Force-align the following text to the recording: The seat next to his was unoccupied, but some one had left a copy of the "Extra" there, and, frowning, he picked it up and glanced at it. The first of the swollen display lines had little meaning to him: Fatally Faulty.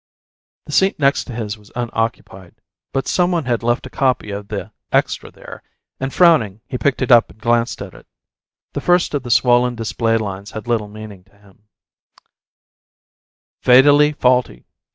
The 0.65 0.71
seat 0.71 0.97
next 0.97 1.25
to 1.25 1.35
his 1.35 1.59
was 1.59 1.71
unoccupied, 1.75 2.55
but 2.91 3.07
some 3.07 3.29
one 3.29 3.45
had 3.45 3.61
left 3.61 3.85
a 3.85 3.89
copy 3.91 4.31
of 4.31 4.47
the 4.47 4.71
"Extra" 4.91 5.29
there, 5.29 5.61
and, 5.99 6.11
frowning, 6.11 6.59
he 6.65 6.79
picked 6.79 7.03
it 7.03 7.11
up 7.11 7.29
and 7.29 7.39
glanced 7.39 7.83
at 7.83 7.93
it. 7.93 8.07
The 8.73 8.81
first 8.81 9.13
of 9.13 9.21
the 9.21 9.29
swollen 9.29 9.75
display 9.75 10.17
lines 10.17 10.49
had 10.49 10.67
little 10.67 10.87
meaning 10.89 11.23
to 11.25 11.33
him: 11.37 11.67
Fatally 13.61 14.13
Faulty. 14.13 14.65